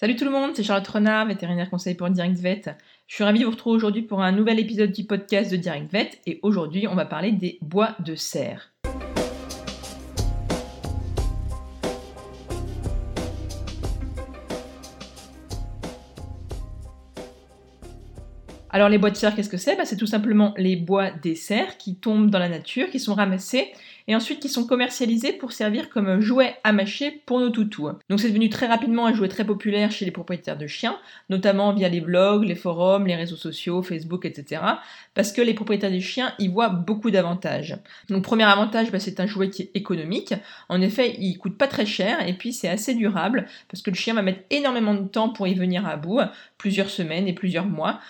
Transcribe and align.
Salut 0.00 0.16
tout 0.16 0.24
le 0.24 0.30
monde, 0.30 0.52
c'est 0.54 0.62
Charlotte 0.62 0.88
Renard, 0.88 1.26
vétérinaire 1.26 1.68
conseil 1.68 1.94
pour 1.94 2.08
Direct 2.08 2.38
Vet. 2.38 2.62
Je 3.06 3.16
suis 3.16 3.22
ravie 3.22 3.40
de 3.40 3.44
vous 3.44 3.50
retrouver 3.50 3.76
aujourd'hui 3.76 4.00
pour 4.00 4.22
un 4.22 4.32
nouvel 4.32 4.58
épisode 4.58 4.92
du 4.92 5.04
podcast 5.04 5.50
de 5.52 5.58
Direct 5.58 5.92
Vet 5.92 6.12
et 6.24 6.40
aujourd'hui 6.42 6.88
on 6.88 6.94
va 6.94 7.04
parler 7.04 7.32
des 7.32 7.58
bois 7.60 7.96
de 8.02 8.14
serre. 8.14 8.72
Alors 18.72 18.88
les 18.88 18.98
bois 18.98 19.10
de 19.10 19.16
serre, 19.16 19.34
qu'est-ce 19.34 19.48
que 19.48 19.56
c'est? 19.56 19.76
Bah, 19.76 19.84
C'est 19.84 19.96
tout 19.96 20.06
simplement 20.06 20.54
les 20.56 20.76
bois 20.76 21.10
des 21.10 21.34
serres 21.34 21.76
qui 21.76 21.96
tombent 21.96 22.30
dans 22.30 22.38
la 22.38 22.48
nature, 22.48 22.88
qui 22.90 23.00
sont 23.00 23.14
ramassés 23.14 23.72
et 24.06 24.16
ensuite 24.16 24.40
qui 24.40 24.48
sont 24.48 24.66
commercialisés 24.66 25.32
pour 25.32 25.52
servir 25.52 25.88
comme 25.88 26.20
jouet 26.20 26.56
à 26.64 26.72
mâcher 26.72 27.22
pour 27.26 27.38
nos 27.38 27.50
toutous. 27.50 27.90
Donc 28.08 28.18
c'est 28.20 28.28
devenu 28.28 28.48
très 28.48 28.66
rapidement 28.66 29.06
un 29.06 29.14
jouet 29.14 29.28
très 29.28 29.44
populaire 29.44 29.92
chez 29.92 30.04
les 30.04 30.10
propriétaires 30.10 30.58
de 30.58 30.66
chiens, 30.66 30.98
notamment 31.28 31.72
via 31.72 31.88
les 31.88 32.00
blogs, 32.00 32.44
les 32.44 32.56
forums, 32.56 33.06
les 33.06 33.14
réseaux 33.14 33.36
sociaux, 33.36 33.82
Facebook, 33.82 34.24
etc. 34.24 34.62
Parce 35.14 35.30
que 35.30 35.40
les 35.42 35.54
propriétaires 35.54 35.92
de 35.92 36.00
chiens 36.00 36.32
y 36.40 36.48
voient 36.48 36.70
beaucoup 36.70 37.12
d'avantages. 37.12 37.76
Donc 38.08 38.24
premier 38.24 38.44
avantage, 38.44 38.90
bah, 38.90 38.98
c'est 38.98 39.20
un 39.20 39.26
jouet 39.26 39.50
qui 39.50 39.62
est 39.62 39.70
économique. 39.74 40.34
En 40.68 40.80
effet, 40.80 41.14
il 41.18 41.36
coûte 41.38 41.56
pas 41.56 41.68
très 41.68 41.86
cher 41.86 42.26
et 42.26 42.32
puis 42.34 42.52
c'est 42.52 42.68
assez 42.68 42.94
durable 42.94 43.46
parce 43.68 43.82
que 43.82 43.90
le 43.90 43.96
chien 43.96 44.14
va 44.14 44.22
mettre 44.22 44.40
énormément 44.50 44.94
de 44.94 45.06
temps 45.06 45.28
pour 45.28 45.46
y 45.46 45.54
venir 45.54 45.86
à 45.86 45.96
bout, 45.96 46.20
plusieurs 46.58 46.90
semaines 46.90 47.28
et 47.28 47.32
plusieurs 47.32 47.66
mois. 47.66 48.00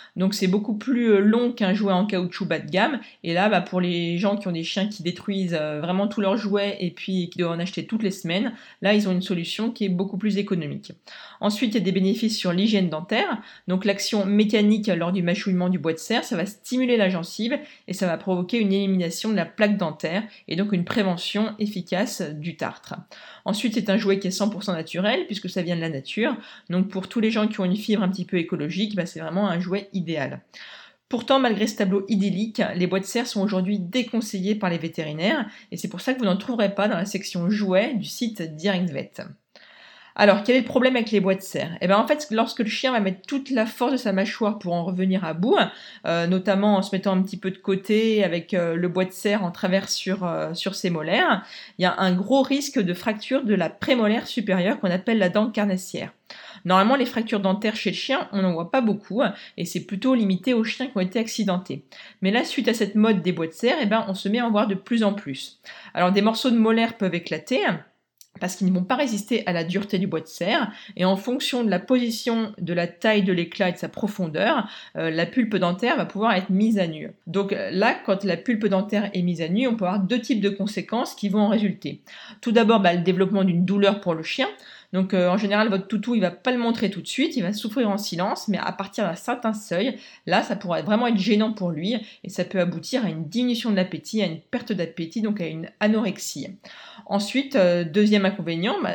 Beaucoup 0.51 0.75
plus 0.75 1.13
euh, 1.13 1.19
long 1.21 1.53
qu'un 1.53 1.75
jouet 1.75 1.93
en 1.93 2.07
caoutchouc 2.07 2.47
bas 2.47 2.59
de 2.59 2.71
gamme. 2.71 3.01
Et 3.23 3.35
là, 3.35 3.49
bah, 3.49 3.61
pour 3.61 3.81
les 3.81 4.19
gens 4.19 4.37
qui 4.37 4.49
ont 4.49 4.53
des 4.53 4.65
chiens 4.65 4.89
qui 4.89 5.03
détruisent 5.03 5.55
vraiment 5.55 5.91
vraiment 5.91 6.07
tous 6.07 6.21
leurs 6.21 6.37
jouets 6.37 6.77
et 6.79 6.93
puis 6.93 7.31
qui 7.31 7.39
doivent 7.39 7.51
en 7.51 7.59
acheter 7.59 7.85
toutes 7.85 8.05
les 8.05 8.13
semaines, 8.13 8.53
là 8.81 8.95
ils 8.95 9.09
ont 9.09 9.13
une 9.13 9.23
solution 9.23 9.73
qui 9.73 9.85
est 9.85 9.89
beaucoup 9.89 10.19
plus 10.19 10.39
économique. 10.39 10.93
Ensuite, 11.41 11.75
il 11.75 11.79
y 11.79 11.81
a 11.81 11.85
des 11.85 11.91
bénéfices 11.91 12.39
sur 12.39 12.53
l'hygiène 12.53 12.89
dentaire. 12.89 13.43
Donc 13.67 13.85
l'action 13.85 14.25
mécanique 14.25 14.87
lors 14.87 15.11
du 15.11 15.23
mâchouillement 15.23 15.69
du 15.69 15.81
bois 15.81 15.93
de 15.93 15.99
serre, 15.99 16.23
ça 16.23 16.37
va 16.37 16.47
stimuler 16.47 16.97
la 16.97 17.09
gencive 17.09 17.59
et 17.89 17.93
ça 17.93 18.07
va 18.07 18.17
provoquer 18.19 18.59
une 18.59 18.73
élimination 18.73 19.31
de 19.31 19.35
la 19.35 19.47
plaque 19.47 19.77
dentaire 19.77 20.23
et 20.47 20.55
donc 20.55 20.73
une 20.73 20.85
prévention 20.85 21.55
efficace 21.59 22.23
du 22.23 22.57
tartre. 22.57 22.95
Ensuite, 23.45 23.75
c'est 23.75 23.91
un 23.91 23.97
jouet 23.97 24.21
qui 24.21 24.29
est 24.29 24.39
100% 24.39 24.73
naturel 24.73 25.27
puisque 25.27 25.51
ça 25.51 25.63
vient 25.63 25.75
de 25.75 25.81
la 25.81 25.89
nature. 25.89 26.37
Donc 26.69 26.89
pour 26.89 27.09
tous 27.09 27.21
les 27.21 27.33
gens 27.33 27.49
qui 27.49 27.59
ont 27.59 27.65
une 27.65 27.77
fibre 27.77 28.03
un 28.03 28.09
petit 28.09 28.25
peu 28.25 28.37
écologique, 28.37 28.95
bah, 28.95 29.07
c'est 29.07 29.21
vraiment 29.21 29.49
un 29.49 29.59
jouet 29.59 29.89
idéal. 29.93 30.40
Pourtant, 31.09 31.41
malgré 31.41 31.67
ce 31.67 31.77
tableau 31.77 32.05
idyllique, 32.09 32.63
les 32.77 32.87
bois 32.87 33.01
de 33.01 33.05
serre 33.05 33.27
sont 33.27 33.43
aujourd'hui 33.43 33.81
déconseillés 33.81 34.55
par 34.55 34.71
les 34.71 34.79
vétérinaires, 34.79 35.47
et 35.73 35.77
c'est 35.77 35.89
pour 35.89 36.01
ça 36.01 36.15
que 36.15 36.21
vous 36.21 36.25
n'en 36.25 36.37
trouverez 36.37 36.73
pas 36.75 36.87
dans 36.87 36.97
la 36.97 37.05
section 37.05 37.51
jouets 37.51 37.95
du 37.95 38.05
site 38.05 38.43
DirectVet. 38.55 39.11
Alors, 40.17 40.43
quel 40.43 40.57
est 40.57 40.61
le 40.61 40.67
problème 40.67 40.97
avec 40.97 41.11
les 41.11 41.21
bois 41.21 41.35
de 41.35 41.41
serre? 41.41 41.77
Eh 41.81 41.87
bien, 41.87 41.99
en 41.99 42.07
fait, 42.07 42.27
lorsque 42.31 42.59
le 42.59 42.69
chien 42.69 42.93
va 42.93 43.01
mettre 43.01 43.23
toute 43.27 43.51
la 43.51 43.65
force 43.67 43.93
de 43.93 43.97
sa 43.97 44.13
mâchoire 44.13 44.59
pour 44.59 44.75
en 44.75 44.85
revenir 44.85 45.25
à 45.25 45.35
bout, 45.35 45.57
euh, 46.07 46.27
notamment 46.27 46.77
en 46.77 46.83
se 46.83 46.95
mettant 46.95 47.17
un 47.17 47.23
petit 47.23 47.37
peu 47.37 47.51
de 47.51 47.59
côté 47.59 48.23
avec 48.23 48.53
euh, 48.53 48.77
le 48.77 48.89
bois 48.89 49.05
de 49.05 49.13
serre 49.13 49.45
en 49.45 49.51
travers 49.51 49.87
euh, 50.23 50.55
sur 50.55 50.75
ses 50.75 50.91
molaires, 50.91 51.43
il 51.79 51.83
y 51.83 51.87
a 51.87 51.95
un 51.99 52.13
gros 52.13 52.43
risque 52.43 52.79
de 52.79 52.95
fracture 52.95 53.45
de 53.45 53.55
la 53.55 53.71
prémolaire 53.71 54.27
supérieure 54.27 54.79
qu'on 54.81 54.91
appelle 54.91 55.19
la 55.19 55.29
dent 55.29 55.51
carnassière. 55.51 56.13
Normalement, 56.65 56.97
les 56.97 57.07
fractures 57.07 57.41
dentaires 57.41 57.77
chez 57.77 57.91
le 57.91 57.97
chien, 57.97 58.29
on 58.33 58.43
n'en 58.43 58.53
voit 58.53 58.71
pas 58.71 58.81
beaucoup, 58.81 59.23
et 59.57 59.65
c'est 59.65 59.85
plutôt 59.87 60.15
limité 60.15 60.55
aux 60.55 60.65
chiens 60.65 60.87
qui 60.87 60.97
ont 60.97 61.01
été 61.01 61.19
accidentés. 61.19 61.85
Mais 62.23 62.31
là, 62.31 62.45
suite 62.45 62.69
à 62.69 62.75
cette 62.75 62.95
mode 62.95 63.23
des 63.23 63.33
bois 63.33 63.47
de 63.47 63.53
serre, 63.53 63.79
eh 63.81 63.87
ben, 63.87 64.05
on 64.09 64.15
se 64.15 64.29
met 64.29 64.39
à 64.39 64.47
en 64.47 64.51
voir 64.51 64.67
de 64.67 64.75
plus 64.75 65.03
en 65.03 65.13
plus. 65.13 65.61
Alors, 65.95 66.13
des 66.13 66.23
morceaux 66.23 66.51
de 66.51 66.59
molaires 66.59 66.97
peuvent 66.97 67.15
éclater, 67.15 67.61
parce 68.39 68.57
qu'ils 68.57 68.69
ne 68.69 68.73
vont 68.73 68.85
pas 68.85 68.97
résister 68.97 69.43
à 69.47 69.53
la 69.53 69.65
dureté 69.65 69.99
du 69.99 70.07
bois 70.07 70.21
de 70.21 70.27
serre, 70.27 70.71
et 70.97 71.05
en 71.05 71.17
fonction 71.17 71.65
de 71.65 71.71
la 71.71 71.79
position, 71.79 72.53
de 72.59 72.73
la 72.73 72.87
taille 72.87 73.23
de 73.23 73.33
l'éclat 73.33 73.71
et 73.71 73.73
de 73.73 73.79
sa 73.79 73.89
profondeur, 73.89 74.69
euh, 74.97 75.11
la 75.11 75.27
pulpe 75.27 75.57
dentaire 75.57 75.97
va 75.97 76.07
pouvoir 76.07 76.33
être 76.35 76.51
mise 76.51 76.79
à 76.79 76.87
nu. 76.87 77.11
Donc 77.27 77.53
là, 77.53 77.95
quand 78.07 78.25
la 78.25 78.37
pulpe 78.37 78.67
dentaire 78.67 79.11
est 79.13 79.23
mise 79.23 79.43
à 79.43 79.49
nu, 79.49 79.67
on 79.67 79.75
peut 79.75 79.85
avoir 79.85 80.01
deux 80.01 80.21
types 80.21 80.41
de 80.41 80.49
conséquences 80.49 81.15
qui 81.15 81.29
vont 81.29 81.41
en 81.41 81.49
résulter. 81.49 82.01
Tout 82.41 82.53
d'abord, 82.53 82.81
bah, 82.81 82.95
le 82.95 83.01
développement 83.01 83.45
d'une 83.45 83.65
douleur 83.65 84.01
pour 84.01 84.15
le 84.15 84.23
chien, 84.23 84.49
donc 84.93 85.15
euh, 85.15 85.29
en 85.29 85.37
général, 85.37 85.69
votre 85.69 85.87
toutou, 85.87 86.15
il 86.15 86.21
va 86.21 86.31
pas 86.31 86.51
le 86.51 86.59
montrer 86.59 86.91
tout 86.91 87.01
de 87.01 87.07
suite, 87.07 87.37
il 87.37 87.43
va 87.43 87.53
souffrir 87.53 87.89
en 87.89 87.99
silence, 87.99 88.49
mais 88.49 88.59
à 88.59 88.73
partir 88.73 89.05
d'un 89.05 89.15
certain 89.15 89.53
seuil, 89.53 89.97
là, 90.27 90.43
ça 90.43 90.57
pourrait 90.57 90.83
vraiment 90.83 91.07
être 91.07 91.19
gênant 91.19 91.53
pour 91.53 91.71
lui 91.71 91.97
et 92.25 92.29
ça 92.29 92.45
peut 92.45 92.61
aboutir 92.61 93.05
à 93.05 93.09
une 93.09 93.25
diminution 93.25 93.71
de 93.71 93.77
l'appétit, 93.77 94.23
à 94.23 94.27
une 94.27 94.41
perte 94.41 94.73
d'appétit, 94.73 95.23
donc 95.23 95.41
à 95.41 95.47
une 95.47 95.71
anorexie. 95.79 96.49
Ensuite, 97.07 97.57
euh, 97.57 97.85
deuxième 97.85 98.25
inconvénient, 98.25 98.77
bah, 98.83 98.95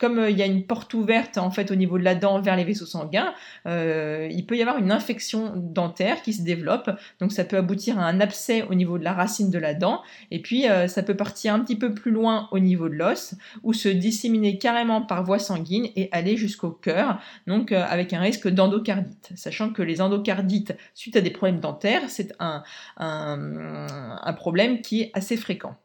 comme 0.00 0.18
euh, 0.18 0.30
il 0.30 0.38
y 0.38 0.42
a 0.42 0.46
une 0.46 0.64
porte 0.64 0.92
ouverte 0.94 1.38
en 1.38 1.50
fait 1.50 1.70
au 1.70 1.76
niveau 1.76 1.98
de 1.98 2.04
la 2.04 2.14
dent 2.14 2.40
vers 2.40 2.56
les 2.56 2.64
vaisseaux 2.64 2.86
sanguins, 2.86 3.32
il 3.66 4.44
peut 4.46 4.56
y 4.56 4.62
avoir 4.62 4.78
une 4.78 4.90
infection 4.90 5.52
dentaire 5.56 6.22
qui 6.22 6.32
se 6.32 6.42
développe, 6.42 6.90
donc 7.20 7.32
ça 7.32 7.44
peut 7.44 7.56
aboutir 7.56 7.98
à 7.98 8.04
un 8.04 8.20
abcès 8.20 8.62
au 8.62 8.74
niveau 8.74 8.98
de 8.98 9.04
la 9.04 9.12
racine 9.12 9.50
de 9.50 9.58
la 9.58 9.74
dent, 9.74 10.02
et 10.30 10.40
puis 10.40 10.66
ça 10.88 11.02
peut 11.02 11.16
partir 11.16 11.54
un 11.54 11.60
petit 11.60 11.76
peu 11.76 11.94
plus 11.94 12.10
loin 12.10 12.48
au 12.50 12.58
niveau 12.58 12.88
de 12.88 12.94
l'os, 12.94 13.34
ou 13.62 13.72
se 13.72 13.88
disséminer 13.88 14.58
carrément 14.58 15.02
par 15.02 15.24
sanguine 15.38 15.88
et 15.94 16.08
aller 16.12 16.36
jusqu'au 16.36 16.70
cœur, 16.70 17.20
donc 17.46 17.72
euh, 17.72 17.84
avec 17.88 18.12
un 18.12 18.20
risque 18.20 18.48
d'endocardite. 18.48 19.30
Sachant 19.36 19.72
que 19.72 19.82
les 19.82 20.00
endocardites 20.00 20.76
suite 20.94 21.16
à 21.16 21.20
des 21.20 21.30
problèmes 21.30 21.60
dentaires, 21.60 22.08
c'est 22.08 22.34
un, 22.40 22.62
un 22.96 24.32
problème 24.32 24.80
qui 24.80 25.02
est 25.02 25.10
assez 25.14 25.36
fréquent. 25.36 25.76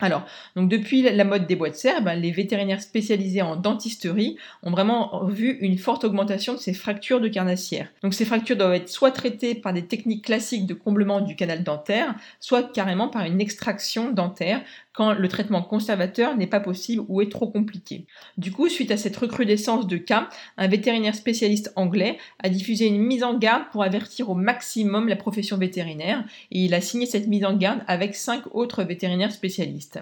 Alors, 0.00 0.24
donc 0.54 0.68
depuis 0.68 1.02
la 1.02 1.24
mode 1.24 1.48
des 1.48 1.56
bois 1.56 1.70
de 1.70 1.74
serre, 1.74 2.02
ben, 2.02 2.14
les 2.14 2.30
vétérinaires 2.30 2.80
spécialisés 2.80 3.42
en 3.42 3.56
dentisterie 3.56 4.36
ont 4.62 4.70
vraiment 4.70 5.24
vu 5.24 5.58
une 5.60 5.76
forte 5.76 6.04
augmentation 6.04 6.52
de 6.52 6.58
ces 6.58 6.72
fractures 6.72 7.20
de 7.20 7.26
carnassière. 7.26 7.88
Donc 8.02 8.14
ces 8.14 8.24
fractures 8.24 8.56
doivent 8.56 8.74
être 8.74 8.88
soit 8.88 9.10
traitées 9.10 9.56
par 9.56 9.72
des 9.72 9.86
techniques 9.86 10.24
classiques 10.24 10.66
de 10.66 10.74
comblement 10.74 11.20
du 11.20 11.34
canal 11.34 11.64
dentaire, 11.64 12.14
soit 12.38 12.62
carrément 12.72 13.08
par 13.08 13.24
une 13.24 13.40
extraction 13.40 14.12
dentaire 14.12 14.60
quand 14.98 15.14
le 15.14 15.28
traitement 15.28 15.62
conservateur 15.62 16.36
n'est 16.36 16.48
pas 16.48 16.58
possible 16.58 17.04
ou 17.06 17.20
est 17.20 17.30
trop 17.30 17.46
compliqué. 17.46 18.06
Du 18.36 18.50
coup, 18.50 18.68
suite 18.68 18.90
à 18.90 18.96
cette 18.96 19.16
recrudescence 19.16 19.86
de 19.86 19.96
cas, 19.96 20.28
un 20.56 20.66
vétérinaire 20.66 21.14
spécialiste 21.14 21.72
anglais 21.76 22.18
a 22.42 22.48
diffusé 22.48 22.86
une 22.86 22.98
mise 22.98 23.22
en 23.22 23.38
garde 23.38 23.62
pour 23.70 23.84
avertir 23.84 24.28
au 24.28 24.34
maximum 24.34 25.06
la 25.06 25.14
profession 25.14 25.56
vétérinaire 25.56 26.24
et 26.50 26.64
il 26.64 26.74
a 26.74 26.80
signé 26.80 27.06
cette 27.06 27.28
mise 27.28 27.44
en 27.44 27.56
garde 27.56 27.82
avec 27.86 28.16
cinq 28.16 28.42
autres 28.50 28.82
vétérinaires 28.82 29.30
spécialistes. 29.30 30.00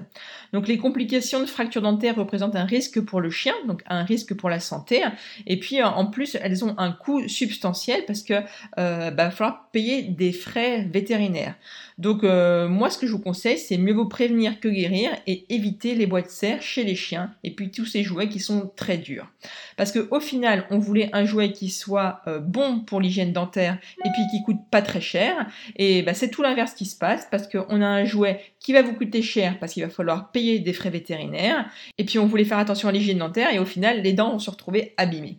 Donc 0.55 0.67
les 0.67 0.79
complications 0.79 1.41
de 1.41 1.47
fracture 1.47 1.83
dentaire 1.83 2.17
représentent 2.17 2.57
un 2.57 2.65
risque 2.65 3.03
pour 3.03 3.21
le 3.21 3.29
chien, 3.29 3.53
donc 3.69 3.83
un 3.89 4.03
risque 4.03 4.33
pour 4.33 4.49
la 4.49 4.61
santé, 4.61 5.03
et 5.47 5.59
puis 5.59 5.83
en 5.83 6.07
plus 6.07 6.39
elles 6.41 6.65
ont 6.65 6.75
un 6.79 6.93
coût 6.93 7.29
substantiel 7.29 8.05
parce 8.07 8.23
que 8.23 8.33
euh, 8.79 9.11
bah, 9.11 9.25
va 9.27 9.31
falloir 9.31 9.69
payer 9.73 10.05
des 10.05 10.33
frais 10.33 10.89
vétérinaires. 10.91 11.57
Donc 11.99 12.25
euh, 12.25 12.67
moi 12.67 12.89
ce 12.89 12.97
que 12.97 13.07
je 13.07 13.13
vous 13.13 13.19
conseille 13.19 13.59
c'est 13.59 13.77
mieux 13.77 13.93
vous 13.93 14.09
prévenir 14.09 14.59
que 14.59 14.69
guérir 14.69 14.86
et 15.27 15.45
éviter 15.55 15.95
les 15.95 16.07
de 16.07 16.29
serre 16.29 16.63
chez 16.63 16.85
les 16.85 16.95
chiens 16.95 17.35
et 17.45 17.51
puis 17.51 17.71
tous 17.71 17.85
ces 17.85 18.03
jouets 18.03 18.29
qui 18.29 18.41
sont 18.41 18.71
très 18.77 18.97
durs. 18.97 19.31
Parce 19.77 19.93
que 19.93 20.09
au 20.11 20.21
final 20.21 20.67
on 20.71 20.79
voulait 20.79 21.11
un 21.13 21.25
jouet 21.25 21.53
qui 21.53 21.71
soit 21.71 22.21
euh, 22.27 22.39
bon 22.39 22.81
pour 22.81 23.01
l'hygiène 23.01 23.33
dentaire 23.33 23.79
et 24.05 24.09
puis 24.11 24.23
qui 24.31 24.43
coûte 24.43 24.61
pas 24.71 24.83
très 24.83 25.01
cher 25.01 25.47
et 25.77 26.03
bah, 26.03 26.15
c'est 26.15 26.31
tout 26.31 26.43
l'inverse 26.43 26.75
qui 26.75 26.87
se 26.87 26.97
passe 26.97 27.27
parce 27.31 27.47
qu'on 27.49 27.83
a 27.83 27.87
un 27.87 28.05
jouet 28.05 28.41
qui 28.61 28.73
va 28.73 28.83
vous 28.83 28.95
coûter 28.95 29.23
cher 29.23 29.59
parce 29.59 29.73
qu'il 29.73 29.83
va 29.83 29.91
falloir 29.91 30.31
payer 30.31 30.59
des 30.59 30.73
frais 30.73 30.91
vétérinaires 30.91 31.71
et 31.99 32.05
puis 32.05 32.19
on 32.19 32.27
voulait 32.27 32.45
faire 32.45 32.59
attention 32.59 32.89
à 32.89 32.93
l'hygiène 32.93 33.19
dentaire 33.19 33.53
et 33.53 33.59
au 33.59 33.67
final 33.67 34.03
les 34.03 34.13
dents 34.13 34.33
vont 34.33 34.39
se 34.39 34.51
retrouver 34.51 34.95
abîmées. 34.97 35.39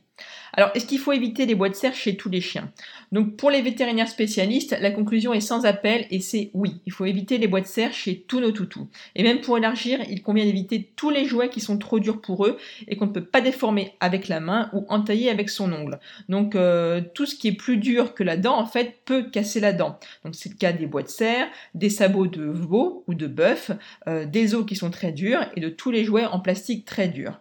Alors, 0.58 0.72
est-ce 0.74 0.88
qu'il 0.88 0.98
faut 0.98 1.12
éviter 1.12 1.46
les 1.46 1.54
bois 1.54 1.70
de 1.70 1.76
serre 1.76 1.94
chez 1.94 2.18
tous 2.18 2.30
les 2.30 2.42
chiens? 2.42 2.72
Donc, 3.12 3.36
pour 3.36 3.52
les 3.52 3.62
vétérinaires 3.62 4.08
spécialistes, 4.08 4.76
la 4.82 4.90
conclusion 4.90 5.32
est 5.32 5.40
sans 5.40 5.68
appel 5.68 6.08
et 6.10 6.20
c'est 6.20 6.50
oui, 6.56 6.82
il 6.88 6.92
faut 6.92 7.06
éviter 7.06 7.38
les 7.38 7.48
bois 7.48 7.62
de 7.62 7.68
serre 7.68 7.94
chez 7.94 8.26
tous 8.28 8.40
nos 8.40 8.52
toutous. 8.52 8.88
Et 9.16 9.22
même 9.22 9.40
pour 9.40 9.60
élargir, 9.60 10.00
il 10.10 10.24
convient 10.24 10.46
d'éviter 10.46 10.92
tous 10.96 11.12
les 11.12 11.26
jouets 11.26 11.50
qui 11.50 11.60
sont 11.60 11.78
trop 11.78 12.00
durs 12.00 12.22
pour 12.22 12.48
eux 12.48 12.58
et 12.88 12.96
qu'on 12.96 13.06
ne 13.06 13.12
peut 13.12 13.24
pas 13.24 13.40
déformer 13.40 13.94
avec 14.00 14.28
la 14.28 14.40
main 14.40 14.72
ou 14.74 14.84
entailler 14.90 15.30
avec 15.30 15.52
son 15.52 15.72
ongle. 15.72 16.00
Donc, 16.28 16.56
euh, 16.56 17.02
tout 17.14 17.28
ce 17.28 17.36
qui 17.36 17.50
est 17.50 17.56
plus 17.56 17.78
dur 17.78 18.16
que 18.16 18.24
la 18.24 18.36
dent, 18.36 18.58
en 18.58 18.66
fait, 18.66 18.96
peut 19.06 19.30
casser 19.30 19.60
la 19.60 19.74
dent. 19.74 20.00
Donc, 20.26 20.34
c'est 20.34 20.50
le 20.50 20.56
cas 20.56 20.74
des 20.74 20.88
bois 20.88 21.04
de 21.04 21.08
serre, 21.08 21.48
des 21.76 21.92
sabots 21.92 22.26
de 22.26 22.44
veau 22.44 23.04
ou 23.06 23.14
de 23.14 23.28
bœuf, 23.28 23.70
euh, 24.08 24.26
des 24.26 24.56
os 24.56 24.66
qui 24.66 24.76
sont 24.76 24.90
très 24.90 25.12
durs 25.12 25.46
et 25.56 25.60
de 25.60 25.70
tous 25.70 25.92
les 25.92 26.04
jouets 26.04 26.26
en 26.26 26.40
plastique 26.40 26.86
très 26.86 27.10
durs. 27.10 27.40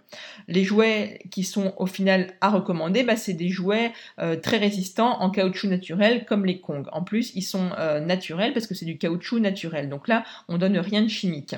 Les 0.49 0.65
jouets 0.65 1.21
qui 1.31 1.45
sont 1.45 1.73
au 1.79 1.87
final 1.87 2.35
à 2.43 2.51
recommander 2.51 3.06
bah, 3.07 3.17
c'est 3.17 3.33
des 3.33 3.49
jouets 3.49 3.93
euh, 4.19 4.37
très 4.37 4.59
résistants 4.59 5.21
en 5.21 5.31
caoutchouc 5.31 5.69
naturel 5.69 6.25
comme 6.27 6.45
les 6.45 6.61
Kong. 6.61 6.87
En 6.93 7.03
plus, 7.03 7.33
ils 7.35 7.43
sont 7.43 7.71
euh, 7.79 8.01
naturels 8.01 8.53
parce 8.53 8.67
que 8.67 8.75
c'est 8.75 8.85
du 8.85 8.99
caoutchouc 8.99 9.39
naturel. 9.39 9.89
Donc 9.89 10.09
là, 10.09 10.25
on 10.49 10.59
donne 10.59 10.77
rien 10.79 11.03
de 11.03 11.09
chimique. 11.09 11.55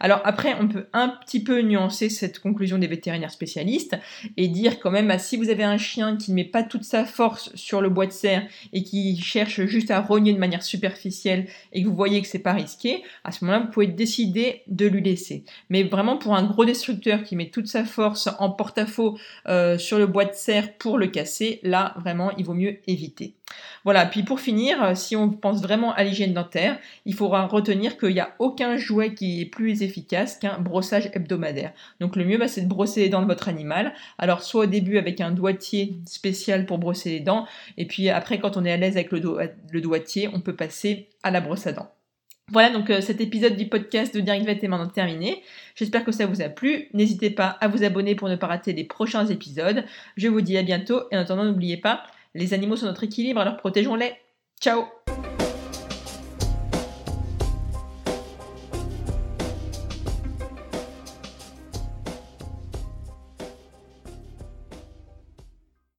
Alors 0.00 0.20
après, 0.24 0.54
on 0.60 0.68
peut 0.68 0.86
un 0.92 1.08
petit 1.08 1.42
peu 1.42 1.60
nuancer 1.62 2.08
cette 2.10 2.40
conclusion 2.40 2.78
des 2.78 2.86
vétérinaires 2.86 3.30
spécialistes 3.30 3.96
et 4.36 4.48
dire 4.48 4.80
quand 4.80 4.90
même, 4.90 5.08
bah, 5.08 5.18
si 5.18 5.36
vous 5.36 5.48
avez 5.48 5.64
un 5.64 5.78
chien 5.78 6.16
qui 6.16 6.32
ne 6.32 6.36
met 6.36 6.44
pas 6.44 6.62
toute 6.62 6.84
sa 6.84 7.04
force 7.04 7.54
sur 7.54 7.80
le 7.80 7.88
bois 7.88 8.06
de 8.06 8.12
serre 8.12 8.46
et 8.72 8.82
qui 8.82 9.20
cherche 9.20 9.64
juste 9.64 9.90
à 9.90 10.00
rogner 10.00 10.32
de 10.32 10.38
manière 10.38 10.62
superficielle 10.62 11.46
et 11.72 11.82
que 11.82 11.88
vous 11.88 11.96
voyez 11.96 12.20
que 12.20 12.28
c'est 12.28 12.38
pas 12.38 12.52
risqué, 12.52 13.02
à 13.24 13.32
ce 13.32 13.44
moment-là, 13.44 13.64
vous 13.64 13.70
pouvez 13.70 13.86
décider 13.86 14.62
de 14.66 14.86
lui 14.86 15.02
laisser. 15.02 15.44
Mais 15.70 15.84
vraiment 15.84 16.16
pour 16.16 16.34
un 16.34 16.44
gros 16.44 16.64
destructeur 16.64 17.22
qui 17.22 17.36
met 17.36 17.50
toute 17.50 17.68
sa 17.68 17.84
force 17.84 18.28
en 18.38 18.50
porte-à-faux 18.50 19.18
euh, 19.46 19.78
sur 19.78 19.98
le 19.98 20.06
bois 20.06 20.24
de 20.24 20.34
serre 20.34 20.48
serre 20.48 20.78
le 20.96 21.08
casser, 21.08 21.60
là 21.62 21.94
vraiment 21.98 22.30
il 22.38 22.44
vaut 22.46 22.54
mieux 22.54 22.78
éviter. 22.86 23.34
Voilà, 23.84 24.06
puis 24.06 24.22
pour 24.22 24.40
finir, 24.40 24.82
euh, 24.82 24.94
si 24.94 25.16
on 25.16 25.30
pense 25.30 25.60
vraiment 25.62 25.92
à 25.92 26.04
l'hygiène 26.04 26.34
dentaire, 26.34 26.78
il 27.04 27.14
faudra 27.14 27.46
retenir 27.46 27.98
qu'il 27.98 28.10
n'y 28.10 28.20
a 28.20 28.34
aucun 28.38 28.76
jouet 28.76 29.14
qui 29.14 29.40
est 29.42 29.46
plus 29.46 29.82
efficace 29.82 30.38
qu'un 30.38 30.58
brossage 30.58 31.10
hebdomadaire. 31.14 31.72
Donc 32.00 32.16
le 32.16 32.24
mieux, 32.24 32.38
bah, 32.38 32.48
c'est 32.48 32.62
de 32.62 32.68
brosser 32.68 33.00
les 33.00 33.08
dents 33.08 33.22
de 33.22 33.26
votre 33.26 33.48
animal. 33.48 33.92
Alors 34.18 34.42
soit 34.42 34.64
au 34.64 34.66
début 34.66 34.98
avec 34.98 35.20
un 35.20 35.30
doigtier 35.30 35.98
spécial 36.06 36.66
pour 36.66 36.78
brosser 36.78 37.10
les 37.10 37.20
dents, 37.20 37.46
et 37.76 37.86
puis 37.86 38.08
après 38.08 38.38
quand 38.38 38.56
on 38.56 38.64
est 38.64 38.72
à 38.72 38.76
l'aise 38.76 38.96
avec 38.96 39.12
le, 39.12 39.20
le 39.70 39.80
doigtier, 39.80 40.28
on 40.32 40.40
peut 40.40 40.56
passer 40.56 41.08
à 41.22 41.30
la 41.30 41.40
brosse 41.40 41.66
à 41.66 41.72
dents. 41.72 41.90
Voilà, 42.50 42.70
donc 42.70 42.88
euh, 42.90 43.00
cet 43.00 43.20
épisode 43.20 43.56
du 43.56 43.68
podcast 43.68 44.14
de 44.14 44.20
Direct 44.20 44.46
Vet 44.46 44.58
est 44.62 44.68
maintenant 44.68 44.88
terminé. 44.88 45.42
J'espère 45.74 46.04
que 46.04 46.12
ça 46.12 46.26
vous 46.26 46.40
a 46.40 46.48
plu. 46.48 46.88
N'hésitez 46.94 47.30
pas 47.30 47.58
à 47.60 47.68
vous 47.68 47.84
abonner 47.84 48.14
pour 48.14 48.28
ne 48.28 48.36
pas 48.36 48.46
rater 48.46 48.72
les 48.72 48.84
prochains 48.84 49.26
épisodes. 49.26 49.84
Je 50.16 50.28
vous 50.28 50.40
dis 50.40 50.56
à 50.56 50.62
bientôt 50.62 51.02
et 51.10 51.16
en 51.16 51.20
attendant, 51.20 51.44
n'oubliez 51.44 51.76
pas, 51.76 52.04
les 52.34 52.54
animaux 52.54 52.76
sont 52.76 52.86
notre 52.86 53.04
équilibre, 53.04 53.40
alors 53.40 53.56
protégeons-les. 53.56 54.12
Ciao 54.60 54.97